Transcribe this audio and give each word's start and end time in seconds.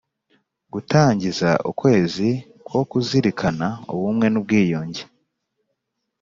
Gutangiza 0.73 1.49
ukwezi 1.71 2.27
ko 2.67 2.77
kuzirikana 2.89 3.67
ubumwe 3.93 4.25
n 4.29 4.35
ubwiyunge 4.41 5.03